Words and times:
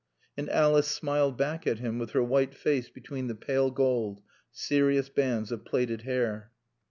And 0.35 0.49
Alice 0.49 0.87
smiled 0.87 1.37
back 1.37 1.67
at 1.67 1.77
him 1.77 1.99
with 1.99 2.09
her 2.13 2.23
white 2.23 2.55
face 2.55 2.89
between 2.89 3.27
the 3.27 3.35
pale 3.35 3.69
gold, 3.69 4.23
serious 4.51 5.09
bands 5.09 5.51
of 5.51 5.63
platted 5.63 6.01
hair. 6.01 6.49